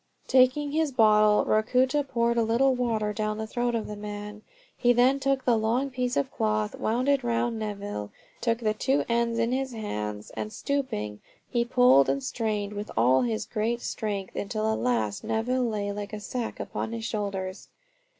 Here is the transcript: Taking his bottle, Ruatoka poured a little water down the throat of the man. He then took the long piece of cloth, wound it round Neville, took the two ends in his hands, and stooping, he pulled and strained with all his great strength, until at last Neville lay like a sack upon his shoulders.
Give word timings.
Taking 0.27 0.71
his 0.71 0.91
bottle, 0.91 1.45
Ruatoka 1.45 2.03
poured 2.03 2.35
a 2.35 2.41
little 2.43 2.73
water 2.73 3.13
down 3.13 3.37
the 3.37 3.45
throat 3.45 3.75
of 3.75 3.85
the 3.85 3.95
man. 3.95 4.41
He 4.75 4.93
then 4.93 5.19
took 5.19 5.45
the 5.45 5.55
long 5.55 5.91
piece 5.91 6.17
of 6.17 6.31
cloth, 6.31 6.73
wound 6.73 7.07
it 7.07 7.23
round 7.23 7.59
Neville, 7.59 8.11
took 8.41 8.57
the 8.61 8.73
two 8.73 9.05
ends 9.07 9.37
in 9.37 9.51
his 9.51 9.73
hands, 9.73 10.31
and 10.31 10.51
stooping, 10.51 11.19
he 11.47 11.63
pulled 11.63 12.09
and 12.09 12.23
strained 12.23 12.73
with 12.73 12.89
all 12.97 13.21
his 13.21 13.45
great 13.45 13.79
strength, 13.79 14.35
until 14.35 14.71
at 14.73 14.79
last 14.79 15.23
Neville 15.23 15.65
lay 15.69 15.91
like 15.91 16.13
a 16.13 16.19
sack 16.19 16.59
upon 16.59 16.93
his 16.93 17.05
shoulders. 17.05 17.67